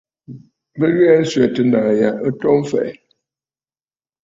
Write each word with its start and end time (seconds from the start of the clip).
Bɨ 0.79 0.85
ghɛɛ 0.97 1.15
nswɛ̀tə 1.23 1.61
naà 1.71 1.91
ya 2.01 2.09
ɨ 2.27 2.29
to 2.39 2.47
mfɛ̀ʼɛ̀. 2.59 2.95